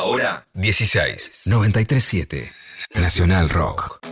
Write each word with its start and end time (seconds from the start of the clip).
Ahora 0.00 0.46
16. 0.54 1.42
937. 1.44 2.50
Nacional 2.94 3.50
Rock. 3.50 4.09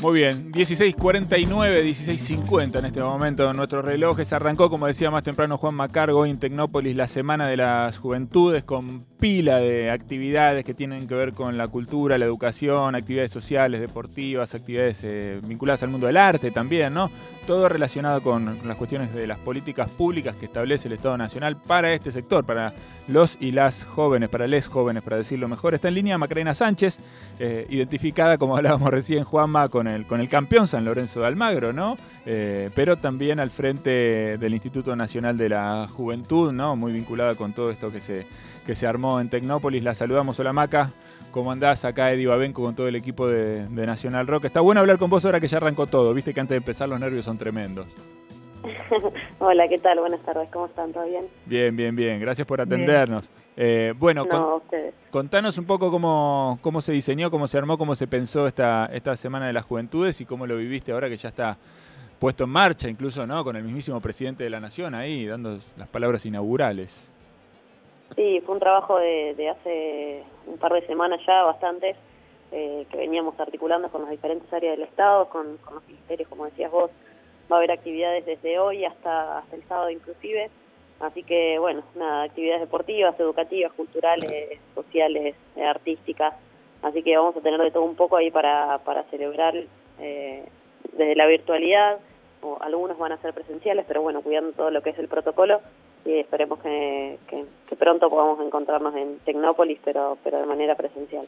Muy 0.00 0.20
bien, 0.20 0.52
16.49, 0.52 1.82
16.50 1.82 2.78
en 2.78 2.84
este 2.84 3.00
momento 3.00 3.52
nuestros 3.52 3.84
relojes. 3.84 4.32
Arrancó, 4.32 4.70
como 4.70 4.86
decía 4.86 5.10
más 5.10 5.24
temprano 5.24 5.58
Juan 5.58 5.74
Macargo, 5.74 6.24
en 6.24 6.38
Tecnópolis 6.38 6.94
la 6.94 7.08
Semana 7.08 7.48
de 7.48 7.56
las 7.56 7.98
Juventudes 7.98 8.62
con 8.62 9.04
pila 9.18 9.56
de 9.56 9.90
actividades 9.90 10.64
que 10.64 10.74
tienen 10.74 11.08
que 11.08 11.14
ver 11.16 11.32
con 11.32 11.58
la 11.58 11.66
cultura, 11.66 12.16
la 12.16 12.24
educación, 12.24 12.94
actividades 12.94 13.32
sociales, 13.32 13.80
deportivas, 13.80 14.54
actividades 14.54 15.00
eh, 15.02 15.40
vinculadas 15.42 15.82
al 15.82 15.88
mundo 15.88 16.06
del 16.06 16.16
arte 16.16 16.52
también, 16.52 16.94
¿no? 16.94 17.10
Todo 17.44 17.68
relacionado 17.68 18.22
con, 18.22 18.58
las 18.64 18.76
cuestiones 18.76 19.12
de 19.12 19.26
las 19.26 19.38
políticas 19.38 19.90
públicas 19.90 20.36
que 20.36 20.46
establece 20.46 20.86
el 20.86 20.94
Estado 20.94 21.16
Nacional 21.16 21.56
para 21.56 21.92
este 21.92 22.12
sector, 22.12 22.44
para 22.44 22.72
los 23.08 23.36
y 23.40 23.50
las 23.50 23.84
jóvenes, 23.84 24.28
para 24.28 24.46
les 24.46 24.68
jóvenes, 24.68 25.02
para 25.02 25.16
decirlo 25.16 25.48
mejor. 25.48 25.74
Está 25.74 25.88
en 25.88 25.94
línea 25.94 26.18
Macarena 26.18 26.54
Sánchez, 26.54 27.00
eh, 27.40 27.66
identificada, 27.70 28.38
como 28.38 28.56
hablábamos 28.56 28.90
recién, 28.90 29.24
Juanma, 29.24 29.68
con 29.68 29.87
con 30.06 30.20
el 30.20 30.28
campeón 30.28 30.66
San 30.66 30.84
Lorenzo 30.84 31.20
de 31.20 31.26
Almagro, 31.26 31.72
¿no? 31.72 31.96
Eh, 32.26 32.70
pero 32.74 32.98
también 32.98 33.40
al 33.40 33.50
frente 33.50 34.38
del 34.38 34.54
Instituto 34.54 34.94
Nacional 34.96 35.36
de 35.36 35.48
la 35.48 35.88
Juventud, 35.88 36.52
¿no? 36.52 36.76
Muy 36.76 36.92
vinculada 36.92 37.34
con 37.34 37.52
todo 37.52 37.70
esto 37.70 37.90
que 37.90 38.00
se, 38.00 38.26
que 38.66 38.74
se 38.74 38.86
armó 38.86 39.20
en 39.20 39.28
Tecnópolis. 39.28 39.82
La 39.82 39.94
saludamos. 39.94 40.38
Hola 40.40 40.52
Maca, 40.52 40.92
¿cómo 41.30 41.52
andás? 41.52 41.84
Acá 41.84 42.12
Eddie 42.12 42.26
Babenco 42.26 42.62
con 42.62 42.74
todo 42.74 42.88
el 42.88 42.96
equipo 42.96 43.28
de, 43.28 43.66
Nacional 43.70 44.26
Rock. 44.26 44.46
Está 44.46 44.60
bueno 44.60 44.80
hablar 44.80 44.98
con 44.98 45.10
vos 45.10 45.24
ahora 45.24 45.40
que 45.40 45.48
ya 45.48 45.56
arrancó 45.58 45.86
todo. 45.86 46.12
Viste 46.14 46.34
que 46.34 46.40
antes 46.40 46.50
de 46.50 46.58
empezar 46.58 46.88
los 46.88 47.00
nervios 47.00 47.24
son 47.24 47.38
tremendos. 47.38 47.86
Hola, 49.38 49.68
¿qué 49.68 49.78
tal? 49.78 50.00
Buenas 50.00 50.20
tardes, 50.22 50.48
¿cómo 50.50 50.66
están? 50.66 50.92
¿Todo 50.92 51.04
bien? 51.04 51.26
Bien, 51.46 51.76
bien, 51.76 51.94
bien. 51.94 52.20
Gracias 52.20 52.46
por 52.46 52.60
atendernos. 52.60 53.28
Eh, 53.56 53.92
bueno, 53.96 54.24
contanos 55.10 55.58
un 55.58 55.66
poco 55.66 55.90
cómo, 55.90 56.58
cómo 56.62 56.80
se 56.80 56.92
diseñó, 56.92 57.30
cómo 57.30 57.48
se 57.48 57.58
armó, 57.58 57.76
cómo 57.76 57.96
se 57.96 58.06
pensó 58.06 58.46
esta, 58.46 58.86
esta 58.92 59.16
Semana 59.16 59.48
de 59.48 59.52
las 59.52 59.64
Juventudes 59.64 60.20
y 60.20 60.26
cómo 60.26 60.46
lo 60.46 60.56
viviste 60.56 60.92
ahora 60.92 61.08
que 61.08 61.16
ya 61.16 61.28
está 61.28 61.56
puesto 62.18 62.44
en 62.44 62.50
marcha, 62.50 62.88
incluso 62.88 63.26
no 63.26 63.42
con 63.44 63.56
el 63.56 63.64
mismísimo 63.64 64.00
presidente 64.00 64.44
de 64.44 64.50
la 64.50 64.60
Nación 64.60 64.94
ahí, 64.94 65.26
dando 65.26 65.58
las 65.76 65.88
palabras 65.88 66.24
inaugurales. 66.26 67.10
Sí, 68.16 68.40
fue 68.44 68.54
un 68.54 68.60
trabajo 68.60 68.98
de, 68.98 69.48
hace 69.48 70.22
un 70.46 70.58
par 70.58 70.72
de 70.72 70.86
semanas 70.86 71.20
ya, 71.26 71.42
bastantes, 71.42 71.96
eh, 72.50 72.86
que 72.90 72.96
veníamos 72.96 73.38
articulando 73.38 73.90
con 73.90 74.02
las 74.02 74.10
diferentes 74.10 74.50
áreas 74.52 74.76
del 74.76 74.86
Estado, 74.86 75.28
con, 75.28 75.58
los 75.72 75.86
ministerios, 75.86 76.28
como 76.28 76.46
decías 76.46 76.70
vos. 76.70 76.90
Va 77.50 77.56
a 77.56 77.58
haber 77.58 77.72
actividades 77.72 78.26
desde 78.26 78.58
hoy 78.58 78.84
hasta, 78.84 79.38
hasta 79.38 79.56
el 79.56 79.62
sábado 79.64 79.90
inclusive. 79.90 80.50
Así 81.00 81.22
que, 81.22 81.58
bueno, 81.58 81.82
nada, 81.94 82.24
actividades 82.24 82.60
deportivas, 82.62 83.18
educativas, 83.20 83.72
culturales, 83.72 84.58
sociales, 84.74 85.36
eh, 85.56 85.64
artísticas. 85.64 86.34
Así 86.82 87.02
que 87.02 87.16
vamos 87.16 87.36
a 87.36 87.40
tener 87.40 87.60
de 87.60 87.70
todo 87.70 87.84
un 87.84 87.94
poco 87.94 88.16
ahí 88.16 88.30
para, 88.30 88.78
para 88.78 89.04
celebrar 89.04 89.54
eh, 90.00 90.44
desde 90.92 91.16
la 91.16 91.26
virtualidad. 91.26 91.98
O 92.40 92.58
algunos 92.60 92.98
van 92.98 93.12
a 93.12 93.18
ser 93.18 93.34
presenciales, 93.34 93.84
pero 93.88 94.02
bueno, 94.02 94.22
cuidando 94.22 94.52
todo 94.52 94.70
lo 94.70 94.80
que 94.80 94.90
es 94.90 94.98
el 94.98 95.08
protocolo 95.08 95.60
y 96.04 96.20
esperemos 96.20 96.60
que, 96.60 97.18
pronto 97.78 98.08
podamos 98.10 98.40
encontrarnos 98.44 98.94
en 98.96 99.18
Tecnópolis, 99.20 99.78
pero, 99.84 100.18
pero 100.24 100.38
de 100.38 100.46
manera 100.46 100.74
presencial. 100.74 101.26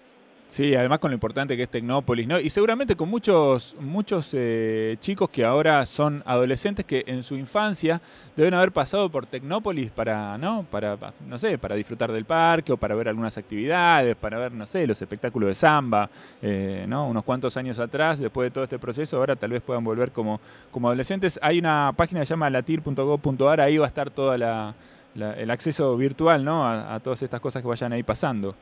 Sí, 0.51 0.75
además 0.75 0.99
con 0.99 1.13
lo 1.13 1.15
importante 1.15 1.57
que 1.57 1.63
es 1.63 1.71
Tecnópolis, 1.71 2.27
¿no? 2.27 2.41
Y 2.41 2.51
seguramente 2.51 2.97
con 2.97 3.09
muchos, 3.09 3.77
muchos 3.79 4.31
eh, 4.33 4.97
chicos 4.99 5.31
que 5.31 5.45
ahora 5.45 5.87
son 5.87 6.25
adolescentes 6.27 6.85
que 6.85 7.05
en 7.07 7.23
su 7.23 7.37
infancia 7.37 8.01
deben 8.35 8.55
haber 8.55 8.73
pasado 8.73 9.09
por 9.09 9.27
Tecnópolis 9.27 9.93
para, 9.93 10.37
¿no? 10.39 10.67
Para, 10.69 10.99
no 11.25 11.39
sé, 11.39 11.57
para 11.57 11.77
disfrutar 11.77 12.11
del 12.11 12.25
parque 12.25 12.73
o 12.73 12.77
para 12.77 12.97
ver 12.97 13.07
algunas 13.07 13.39
actividades, 13.39 14.17
para 14.17 14.39
ver, 14.39 14.51
no 14.51 14.67
sé, 14.67 14.89
los 14.89 15.01
espectáculos 15.01 15.51
de 15.51 15.55
samba, 15.55 16.11
eh, 16.43 16.85
¿no? 16.89 17.07
Unos 17.07 17.23
cuantos 17.23 17.57
años 17.57 17.79
atrás, 17.79 18.19
después 18.19 18.47
de 18.47 18.51
todo 18.51 18.65
este 18.65 18.81
proceso, 18.81 19.19
ahora 19.19 19.37
tal 19.37 19.53
vez 19.53 19.63
puedan 19.63 19.85
volver 19.85 20.11
como, 20.11 20.41
como 20.73 20.89
adolescentes. 20.89 21.39
Hay 21.43 21.61
una 21.61 21.93
página 21.97 22.23
que 22.23 22.27
se 22.27 22.31
llama 22.31 22.51
latir.gov.ar, 22.51 23.61
ahí 23.61 23.79
va 23.79 23.85
a 23.85 23.89
estar 23.89 24.11
todo 24.11 24.35
el 24.35 25.51
acceso 25.51 25.97
virtual, 25.97 26.45
¿no? 26.45 26.67
a 26.67 26.99
todas 26.99 27.23
estas 27.23 27.41
cosas 27.41 27.63
que 27.63 27.69
vayan 27.69 27.93
ahí 27.93 28.03
pasando. 28.03 28.57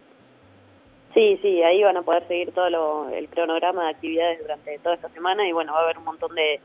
Sí, 1.19 1.37
sí, 1.43 1.65
ahí 1.65 1.83
van 1.83 1.97
a 1.97 2.03
poder 2.03 2.29
seguir 2.29 2.53
todo 2.53 3.09
el 3.09 3.29
cronograma 3.29 3.83
de 3.83 3.91
actividades 3.91 4.39
durante 4.39 4.79
toda 4.79 4.95
esta 4.95 5.09
semana 5.09 5.49
y 5.49 5.51
bueno, 5.51 5.73
va 5.73 5.81
a 5.81 5.83
haber 5.83 5.99
un 5.99 6.05
montón 6.05 6.33
de, 6.37 6.61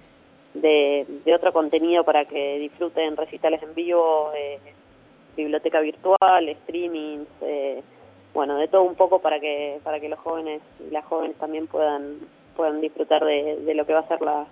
de, 0.53 1.33
otro 1.33 1.51
contenido 1.51 2.03
para 2.03 2.25
que 2.25 2.59
disfruten 2.59 3.17
recitales 3.17 3.63
en 3.63 3.73
vivo, 3.73 4.31
eh, 4.37 4.59
biblioteca 5.35 5.79
virtual, 5.79 6.55
streamings, 6.65 7.27
eh, 7.41 7.81
bueno, 8.35 8.57
de 8.57 8.67
todo 8.67 8.83
un 8.83 8.93
poco 8.93 9.17
para 9.17 9.39
que 9.39 9.79
para 9.83 9.99
que 9.99 10.07
los 10.07 10.19
jóvenes 10.19 10.61
y 10.87 10.91
las 10.91 11.03
jóvenes 11.05 11.35
también 11.37 11.65
puedan 11.65 12.19
puedan 12.55 12.79
disfrutar 12.79 13.25
de, 13.25 13.55
de 13.55 13.73
lo 13.73 13.87
que 13.87 13.93
va 13.93 14.01
a 14.01 14.07
ser 14.07 14.21
la, 14.21 14.45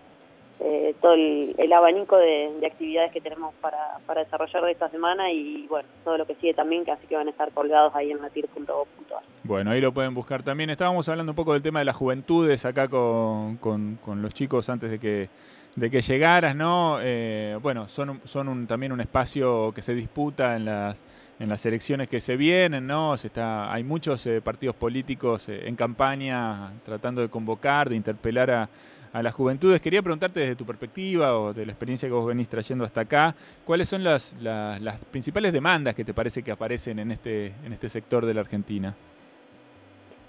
eh, 0.63 0.93
todo 1.01 1.13
el, 1.13 1.73
abanico 1.73 2.17
de, 2.17 2.51
actividades 2.67 3.11
que 3.11 3.19
tenemos 3.19 3.55
para, 3.61 3.97
desarrollar 4.13 4.63
de 4.63 4.71
esta 4.71 4.89
semana 4.89 5.31
y 5.31 5.65
bueno, 5.67 5.89
todo 6.03 6.19
lo 6.19 6.27
que 6.27 6.35
sigue 6.35 6.53
también, 6.53 6.85
que 6.85 6.91
así 6.91 7.07
que 7.07 7.15
van 7.15 7.27
a 7.27 7.31
estar 7.31 7.51
colgados 7.51 7.95
ahí 7.95 8.11
en 8.11 8.21
latir.gov.ar. 8.21 9.23
Bueno, 9.43 9.71
ahí 9.71 9.81
lo 9.81 9.91
pueden 9.91 10.13
buscar 10.13 10.43
también. 10.43 10.69
Estábamos 10.69 11.09
hablando 11.09 11.31
un 11.31 11.35
poco 11.35 11.53
del 11.53 11.63
tema 11.63 11.79
de 11.79 11.85
las 11.85 11.95
juventudes 11.95 12.63
acá 12.65 12.87
con, 12.87 13.57
con, 13.57 14.21
los 14.21 14.33
chicos 14.35 14.69
antes 14.69 14.91
de 14.91 14.99
que 14.99 15.29
de 15.75 15.89
que 15.89 16.01
llegaras, 16.01 16.55
¿no? 16.55 16.97
Eh, 17.01 17.57
bueno, 17.61 17.87
son, 17.87 18.19
son 18.25 18.67
también 18.67 18.91
un 18.91 18.99
espacio 19.01 19.71
que 19.73 19.81
se 19.81 19.95
disputa 19.95 20.57
en 20.57 20.65
las 20.65 21.01
en 21.39 21.49
las 21.49 21.65
elecciones 21.65 22.07
que 22.07 22.19
se 22.19 22.37
vienen, 22.37 22.85
¿no? 22.85 23.17
Se 23.17 23.27
está, 23.27 23.73
hay 23.73 23.83
muchos 23.83 24.23
eh, 24.27 24.41
partidos 24.41 24.75
políticos 24.75 25.49
en 25.49 25.75
campaña 25.75 26.71
tratando 26.85 27.19
de 27.19 27.29
convocar, 27.29 27.89
de 27.89 27.95
interpelar 27.95 28.51
a, 28.51 28.69
a 29.13 29.21
las 29.21 29.33
juventudes. 29.33 29.81
Quería 29.81 30.01
preguntarte 30.01 30.39
desde 30.39 30.55
tu 30.55 30.65
perspectiva 30.65 31.37
o 31.37 31.53
de 31.53 31.65
la 31.65 31.71
experiencia 31.71 32.07
que 32.07 32.13
vos 32.13 32.25
venís 32.25 32.49
trayendo 32.49 32.85
hasta 32.85 33.01
acá, 33.01 33.35
¿cuáles 33.65 33.89
son 33.89 34.03
las, 34.03 34.35
las, 34.41 34.99
principales 35.11 35.53
demandas 35.53 35.95
que 35.95 36.05
te 36.05 36.13
parece 36.13 36.43
que 36.43 36.51
aparecen 36.51 36.99
en 36.99 37.11
este, 37.11 37.47
en 37.65 37.73
este 37.73 37.89
sector 37.89 38.25
de 38.25 38.33
la 38.33 38.41
Argentina? 38.41 38.95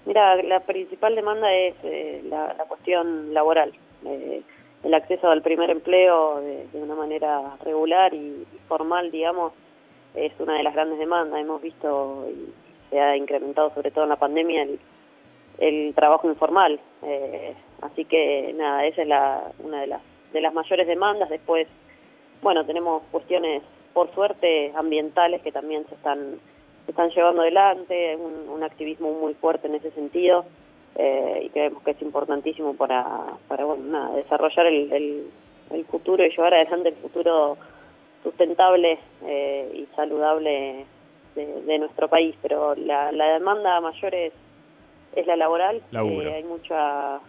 Mira, 0.05 0.35
la 0.43 0.59
principal 0.59 1.15
demanda 1.15 1.51
es 1.53 1.75
eh, 1.83 2.21
la, 2.29 2.65
cuestión 2.67 3.33
laboral, 3.33 3.71
eh, 4.05 4.41
el 4.83 4.93
acceso 4.93 5.29
al 5.29 5.41
primer 5.41 5.69
empleo 5.69 6.41
de, 6.41 6.67
una 6.73 6.95
manera 6.95 7.55
regular 7.63 8.13
y, 8.13 8.45
formal, 8.67 9.11
digamos, 9.11 9.53
es 10.13 10.33
una 10.39 10.55
de 10.55 10.63
las 10.63 10.73
grandes 10.73 10.99
demandas. 10.99 11.39
Hemos 11.39 11.61
visto 11.61 12.27
y 12.29 12.51
se 12.89 12.99
ha 12.99 13.15
incrementado 13.15 13.73
sobre 13.73 13.91
todo 13.91 14.03
en 14.03 14.09
la 14.09 14.17
pandemia 14.17 14.63
el, 14.63 14.79
el 15.59 15.95
trabajo 15.95 16.27
informal. 16.27 16.79
Eh, 17.01 17.55
así 17.85 18.05
que 18.05 18.53
nada, 18.55 18.85
esa 18.85 19.01
es 19.01 19.07
la, 19.07 19.51
una 19.59 19.81
de 19.81 19.87
las, 19.87 20.01
de 20.31 20.41
las 20.41 20.53
mayores 20.53 20.87
demandas. 20.87 21.29
Después, 21.29 21.67
bueno, 22.41 22.65
tenemos 22.65 23.03
cuestiones, 23.11 23.61
por 23.93 24.13
suerte, 24.13 24.71
ambientales 24.75 25.41
que 25.41 25.51
también 25.51 25.85
se 25.87 25.95
están, 25.95 26.39
se 26.85 26.91
están 26.91 27.09
llevando 27.11 27.41
adelante, 27.41 28.15
un, 28.15 28.49
un 28.49 28.63
activismo 28.63 29.11
muy 29.13 29.33
fuerte 29.35 29.67
en 29.67 29.75
ese 29.75 29.91
sentido. 29.91 30.45
Eh, 30.95 31.43
y 31.45 31.49
creemos 31.49 31.81
que 31.83 31.91
es 31.91 32.01
importantísimo 32.01 32.75
para, 32.75 33.05
para 33.47 33.65
bueno, 33.65 33.83
nada, 33.85 34.15
desarrollar 34.15 34.67
el, 34.67 34.91
el, 34.91 35.27
el 35.71 35.85
futuro 35.85 36.23
y 36.23 36.29
llevar 36.29 36.53
adelante 36.53 36.89
el 36.89 36.95
futuro 36.95 37.57
sustentable 38.21 38.99
eh, 39.25 39.71
y 39.73 39.95
saludable 39.95 40.85
de, 41.35 41.61
de, 41.63 41.79
nuestro 41.79 42.07
país. 42.09 42.35
Pero 42.43 42.75
la, 42.75 43.11
la 43.11 43.33
demanda 43.33 43.81
mayor 43.81 44.13
es 44.13 44.33
es 45.15 45.27
la 45.27 45.35
laboral. 45.35 45.81
Eh, 45.91 46.33
hay 46.33 46.43
mucha 46.43 47.19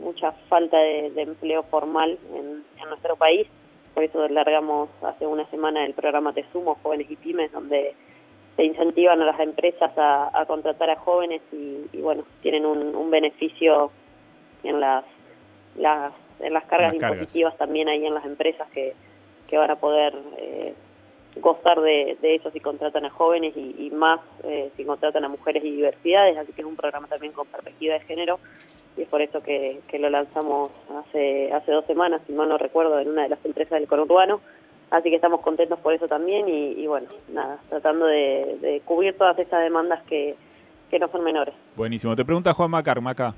mucha 0.00 0.32
falta 0.48 0.76
de, 0.76 1.12
empleo 1.16 1.62
formal 1.64 2.18
en, 2.34 2.64
nuestro 2.88 3.16
país. 3.16 3.46
Por 3.94 4.04
eso 4.04 4.26
largamos 4.28 4.88
hace 5.02 5.26
una 5.26 5.44
semana 5.50 5.84
el 5.84 5.92
programa 5.92 6.32
Te 6.32 6.44
Sumo, 6.52 6.78
Jóvenes 6.82 7.10
y 7.10 7.16
Pymes, 7.16 7.52
donde 7.52 7.94
se 8.56 8.64
incentivan 8.64 9.20
a 9.20 9.26
las 9.26 9.40
empresas 9.40 9.92
a, 9.96 10.44
contratar 10.46 10.90
a 10.90 10.96
jóvenes 10.96 11.42
y, 11.52 12.00
bueno, 12.00 12.24
tienen 12.42 12.64
un, 12.64 13.10
beneficio 13.10 13.90
en 14.62 14.80
las, 14.80 15.04
las, 15.76 16.12
en 16.40 16.52
las 16.52 16.64
cargas, 16.64 16.94
impositivas 16.94 17.56
también 17.56 17.88
ahí 17.88 18.04
en 18.06 18.14
las 18.14 18.24
empresas 18.24 18.68
que, 18.70 18.94
que 19.48 19.58
van 19.58 19.70
a 19.70 19.76
poder 19.76 20.14
eh, 20.38 20.74
gozar 21.40 21.80
de, 21.80 22.16
de, 22.20 22.36
eso 22.36 22.50
si 22.50 22.60
contratan 22.60 23.04
a 23.04 23.10
jóvenes 23.10 23.56
y, 23.56 23.90
más 23.90 24.20
eh, 24.44 24.70
si 24.76 24.84
contratan 24.84 25.24
a 25.24 25.28
mujeres 25.28 25.64
y 25.64 25.70
diversidades, 25.70 26.36
así 26.36 26.52
que 26.52 26.62
es 26.62 26.66
un 26.66 26.76
programa 26.76 27.06
también 27.08 27.32
con 27.32 27.46
perspectiva 27.46 27.94
de 27.94 28.00
género 28.00 28.38
y 28.98 29.02
es 29.02 29.08
por 29.08 29.22
eso 29.22 29.42
que, 29.42 29.80
lo 29.98 30.10
lanzamos 30.10 30.70
hace 30.98 31.52
hace 31.52 31.72
dos 31.72 31.86
semanas, 31.86 32.20
si 32.26 32.32
mal 32.32 32.48
no 32.48 32.58
recuerdo, 32.58 32.98
en 32.98 33.10
una 33.10 33.22
de 33.22 33.28
las 33.30 33.44
empresas 33.44 33.78
del 33.78 33.88
conurbano, 33.88 34.40
así 34.90 35.10
que 35.10 35.16
estamos 35.16 35.40
contentos 35.40 35.78
por 35.80 35.94
eso 35.94 36.08
también 36.08 36.48
y, 36.48 36.86
bueno, 36.86 37.08
nada, 37.28 37.58
tratando 37.68 38.06
de, 38.06 38.82
cubrir 38.84 39.16
todas 39.16 39.38
estas 39.38 39.62
demandas 39.62 40.02
que, 40.04 40.36
que 40.90 40.98
no 40.98 41.08
son 41.08 41.24
menores. 41.24 41.54
Buenísimo, 41.76 42.16
te 42.16 42.24
pregunta 42.24 42.52
Juan 42.52 42.70
Macar, 42.70 43.00
Maca. 43.00 43.34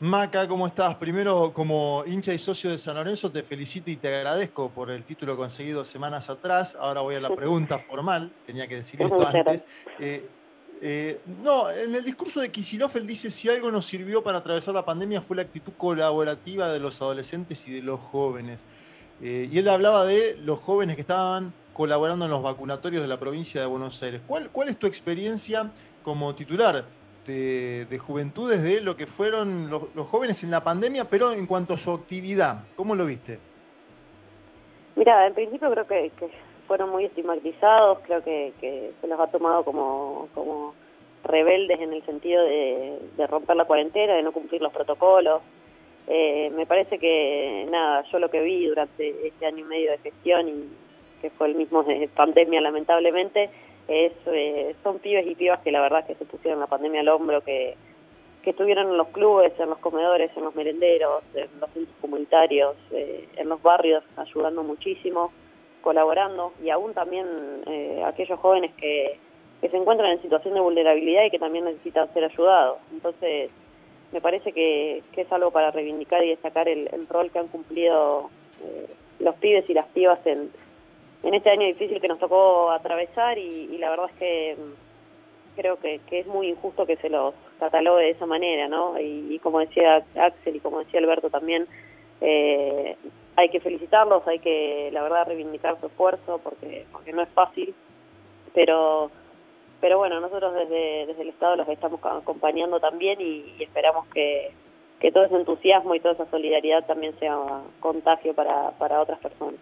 Maca, 0.00 0.46
¿cómo 0.48 0.66
estás? 0.66 0.96
Primero, 0.96 1.52
como 1.54 2.02
hincha 2.04 2.34
y 2.34 2.38
socio 2.38 2.70
de 2.70 2.78
San 2.78 2.96
Lorenzo, 2.96 3.30
te 3.30 3.42
felicito 3.42 3.90
y 3.90 3.96
te 3.96 4.14
agradezco 4.14 4.68
por 4.68 4.90
el 4.90 5.04
título 5.04 5.36
conseguido 5.36 5.84
semanas 5.84 6.28
atrás. 6.28 6.76
Ahora 6.78 7.00
voy 7.00 7.14
a 7.14 7.20
la 7.20 7.30
pregunta 7.30 7.78
formal, 7.78 8.30
tenía 8.44 8.66
que 8.66 8.76
decir 8.76 9.00
esto 9.02 9.26
antes. 9.26 9.64
Eh, 10.00 10.28
eh, 10.86 11.18
no, 11.42 11.70
en 11.70 11.94
el 11.94 12.04
discurso 12.04 12.42
de 12.42 12.50
Kisilov 12.50 12.94
él 12.98 13.06
dice 13.06 13.30
si 13.30 13.48
algo 13.48 13.70
nos 13.70 13.86
sirvió 13.86 14.22
para 14.22 14.36
atravesar 14.36 14.74
la 14.74 14.84
pandemia 14.84 15.22
fue 15.22 15.34
la 15.34 15.40
actitud 15.40 15.72
colaborativa 15.78 16.70
de 16.70 16.78
los 16.78 17.00
adolescentes 17.00 17.66
y 17.66 17.72
de 17.72 17.80
los 17.80 17.98
jóvenes. 18.00 18.62
Eh, 19.22 19.48
y 19.50 19.58
él 19.58 19.66
hablaba 19.70 20.04
de 20.04 20.36
los 20.44 20.58
jóvenes 20.60 20.96
que 20.96 21.00
estaban 21.00 21.54
colaborando 21.72 22.26
en 22.26 22.30
los 22.30 22.42
vacunatorios 22.42 23.00
de 23.00 23.08
la 23.08 23.18
provincia 23.18 23.62
de 23.62 23.66
Buenos 23.66 24.02
Aires. 24.02 24.20
¿Cuál, 24.26 24.68
es 24.68 24.76
tu 24.76 24.86
experiencia 24.86 25.70
como 26.02 26.34
titular 26.34 26.84
de, 27.26 27.98
juventudes 28.06 28.62
de 28.62 28.82
lo 28.82 28.94
que 28.94 29.06
fueron 29.06 29.70
los, 29.70 30.06
jóvenes 30.06 30.44
en 30.44 30.50
la 30.50 30.62
pandemia, 30.62 31.06
pero 31.06 31.32
en 31.32 31.46
cuanto 31.46 31.72
a 31.72 31.78
su 31.78 31.92
actividad? 31.92 32.62
¿Cómo 32.76 32.94
lo 32.94 33.06
viste? 33.06 33.38
Mira, 34.96 35.26
en 35.26 35.32
principio 35.32 35.70
creo 35.70 35.86
que, 35.86 36.12
fueron 36.66 36.90
muy 36.90 37.04
estigmatizados, 37.04 37.98
creo 38.00 38.22
que, 38.22 38.52
se 39.00 39.06
los 39.06 39.20
ha 39.20 39.26
tomado 39.28 39.64
como, 39.64 40.28
como 40.34 40.74
rebeldes 41.24 41.80
en 41.80 41.92
el 41.92 42.04
sentido 42.04 42.42
de, 42.44 42.98
de 43.16 43.26
romper 43.26 43.56
la 43.56 43.64
cuarentena, 43.64 44.14
de 44.14 44.22
no 44.22 44.32
cumplir 44.32 44.62
los 44.62 44.72
protocolos. 44.72 45.42
Eh, 46.06 46.50
me 46.54 46.66
parece 46.66 46.98
que, 46.98 47.66
nada, 47.70 48.04
yo 48.12 48.18
lo 48.18 48.30
que 48.30 48.42
vi 48.42 48.66
durante 48.66 49.26
este 49.26 49.46
año 49.46 49.60
y 49.60 49.64
medio 49.64 49.90
de 49.92 49.98
gestión, 49.98 50.48
y 50.48 50.68
que 51.22 51.30
fue 51.30 51.48
el 51.48 51.54
mismo 51.54 51.82
de 51.82 52.08
pandemia 52.14 52.60
lamentablemente, 52.60 53.50
es, 53.88 54.12
eh, 54.26 54.74
son 54.82 54.98
pibes 54.98 55.26
y 55.26 55.34
pibas 55.34 55.60
que 55.60 55.72
la 55.72 55.80
verdad 55.80 56.06
que 56.06 56.14
se 56.14 56.24
pusieron 56.24 56.60
la 56.60 56.66
pandemia 56.66 57.00
al 57.00 57.08
hombro, 57.08 57.40
que, 57.40 57.76
que 58.42 58.50
estuvieron 58.50 58.88
en 58.88 58.98
los 58.98 59.08
clubes, 59.08 59.58
en 59.58 59.70
los 59.70 59.78
comedores, 59.78 60.30
en 60.36 60.44
los 60.44 60.54
merenderos, 60.54 61.22
en 61.34 61.48
los 61.58 61.70
centros 61.70 61.96
comunitarios, 62.00 62.76
eh, 62.90 63.26
en 63.36 63.48
los 63.48 63.62
barrios, 63.62 64.04
ayudando 64.16 64.62
muchísimo, 64.62 65.32
colaborando, 65.84 66.52
y 66.64 66.70
aún 66.70 66.94
también 66.94 67.26
aquellos 68.04 68.40
jóvenes 68.40 68.72
que, 68.74 69.18
que 69.60 69.68
se 69.70 69.76
encuentran 69.76 70.12
en 70.12 70.20
situación 70.20 70.54
de 70.54 70.60
vulnerabilidad 70.60 71.24
y 71.24 71.30
que 71.30 71.38
también 71.38 71.64
necesitan 71.64 72.12
ser 72.12 72.24
ayudados. 72.24 72.78
Entonces, 72.92 73.50
me 74.12 74.20
parece 74.20 74.52
que, 74.52 75.02
es 75.16 75.32
algo 75.32 75.50
para 75.50 75.70
reivindicar 75.70 76.22
y 76.22 76.28
destacar 76.28 76.68
el, 76.68 76.88
rol 77.08 77.30
que 77.30 77.38
han 77.38 77.48
cumplido 77.48 78.30
eh, 78.62 78.86
los 79.20 79.34
pibes 79.36 79.68
y 79.68 79.74
las 79.74 79.86
pibas 79.86 80.18
en, 80.26 80.50
en 81.22 81.34
este 81.34 81.50
año 81.50 81.66
difícil 81.66 82.00
que 82.00 82.08
nos 82.08 82.18
tocó 82.18 82.70
atravesar 82.70 83.38
y, 83.38 83.78
la 83.78 83.90
verdad 83.90 84.10
es 84.10 84.18
que 84.18 84.56
mm, 84.56 85.56
creo 85.56 85.78
que, 85.78 86.00
es 86.10 86.26
muy 86.26 86.48
injusto 86.48 86.84
que 86.86 86.96
se 86.96 87.08
los 87.08 87.34
catalogue 87.58 88.04
de 88.04 88.10
esa 88.10 88.26
manera, 88.26 88.68
¿no? 88.68 89.00
Y, 89.00 89.38
como 89.42 89.60
decía 89.60 90.04
Axel 90.14 90.56
y 90.56 90.60
como 90.60 90.80
decía 90.80 91.00
Alberto 91.00 91.30
también, 91.30 91.66
eh, 92.20 92.96
hay 93.36 93.48
que 93.48 93.60
felicitarlos, 93.60 94.26
hay 94.26 94.38
que, 94.38 94.90
la 94.92 95.02
verdad, 95.02 95.26
reivindicar 95.26 95.78
su 95.80 95.86
esfuerzo 95.86 96.40
porque, 96.42 96.86
porque 96.92 97.12
no 97.12 97.22
es 97.22 97.28
fácil, 97.30 97.74
pero 98.54 99.10
pero 99.84 99.98
bueno, 99.98 100.18
nosotros 100.18 100.54
desde, 100.54 101.04
desde 101.04 101.20
el 101.20 101.28
Estado 101.28 101.56
los 101.56 101.68
estamos 101.68 102.00
acompañando 102.02 102.80
también 102.80 103.20
y, 103.20 103.62
esperamos 103.62 104.06
que, 104.08 104.50
todo 105.12 105.24
ese 105.24 105.36
entusiasmo 105.36 105.94
y 105.94 106.00
toda 106.00 106.14
esa 106.14 106.30
solidaridad 106.30 106.86
también 106.86 107.14
sea 107.18 107.36
contagio 107.80 108.32
para, 108.32 108.70
para 108.78 109.02
otras 109.02 109.18
personas. 109.18 109.60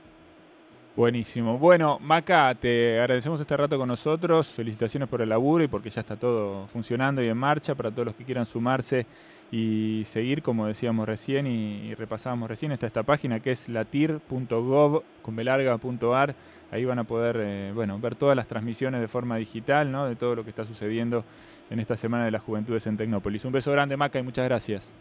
Buenísimo. 0.95 1.57
Bueno, 1.57 1.99
Maca, 2.03 2.55
te 2.55 3.01
agradecemos 3.01 3.41
este 3.41 3.57
rato 3.57 3.79
con 3.79 3.89
nosotros. 3.89 4.49
Felicitaciones 4.49 5.09
por 5.09 5.23
el 5.23 5.31
laburo 5.31 5.65
y 5.65 5.69
porque 5.69 5.89
ya 5.89 6.03
está 6.03 6.17
todo 6.17 6.67
funcionando 6.67 7.23
y 7.23 7.29
en 7.29 7.37
marcha 7.39 7.75
para 7.75 7.91
todos 7.91 8.05
los 8.05 8.15
que 8.15 8.27
quieran 8.27 8.45
sumarse 8.45 9.07
y 9.51 10.03
seguir, 10.05 10.43
como 10.43 10.67
decíamos 10.67 11.07
recién 11.07 11.47
y, 11.47 11.95
repasábamos 11.95 12.49
recién, 12.49 12.73
está 12.73 12.87
esta 12.87 13.05
página 13.05 13.41
que 13.41 13.53
es 13.53 13.71
latir.gov.ar. 13.71 16.35
Ahí 16.71 16.85
van 16.85 16.99
a 16.99 17.05
poder 17.05 17.37
eh, 17.41 17.73
bueno, 17.75 17.99
ver 17.99 18.15
todas 18.15 18.37
las 18.37 18.47
transmisiones 18.47 19.01
de 19.01 19.09
forma 19.09 19.37
digital 19.37 19.91
¿no? 19.91 20.07
de 20.07 20.17
todo 20.17 20.35
lo 20.35 20.45
que 20.45 20.51
está 20.51 20.67
sucediendo 20.67 21.25
en 21.71 21.81
esta 21.81 21.97
Semana 21.97 22.27
de 22.27 22.33
las 22.33 22.43
Juventudes 22.43 22.87
en 22.87 22.99
Tecnópolis. 22.99 23.47
Un 23.47 23.53
beso 23.53 23.73
grande, 23.73 23.97
Maca, 23.97 24.19
y 24.19 24.23
muchas 24.23 24.45
gracias. 24.45 24.93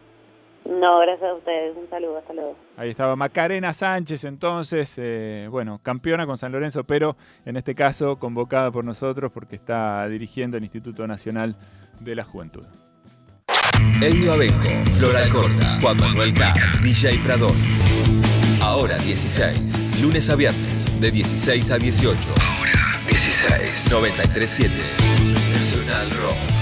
No, 0.80 1.00
gracias 1.00 1.30
a 1.30 1.34
ustedes. 1.34 1.76
Un 1.76 1.88
saludo, 1.90 2.18
hasta 2.18 2.32
luego. 2.32 2.56
Ahí 2.76 2.90
estaba 2.90 3.14
Macarena 3.16 3.72
Sánchez, 3.72 4.24
entonces, 4.24 4.94
eh, 4.98 5.46
bueno, 5.50 5.80
campeona 5.82 6.26
con 6.26 6.38
San 6.38 6.52
Lorenzo, 6.52 6.84
pero 6.84 7.16
en 7.44 7.56
este 7.56 7.74
caso 7.74 8.16
convocada 8.16 8.70
por 8.70 8.84
nosotros 8.84 9.30
porque 9.32 9.56
está 9.56 10.08
dirigiendo 10.08 10.56
el 10.56 10.62
Instituto 10.64 11.06
Nacional 11.06 11.56
de 12.00 12.14
la 12.14 12.24
Juventud. 12.24 12.64
Elio 14.00 14.32
Abenco, 14.32 14.68
Floral 14.92 15.28
Corta, 15.28 15.78
Juan 15.80 15.96
Manuel 15.98 16.32
K, 16.34 16.54
DJ 16.82 17.20
Pradón. 17.22 17.56
Ahora 18.60 18.96
16, 18.98 20.00
lunes 20.00 20.30
a 20.30 20.36
viernes, 20.36 21.00
de 21.00 21.10
16 21.10 21.70
a 21.70 21.78
18. 21.78 22.30
Ahora 22.40 22.72
16. 23.08 23.90
937 23.92 24.74
Nacional 25.52 26.10
Rock. 26.10 26.61